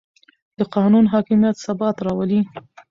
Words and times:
د 0.57 0.59
قانون 0.75 1.05
حاکمیت 1.13 1.55
ثبات 1.65 1.97
راولي 2.05 2.41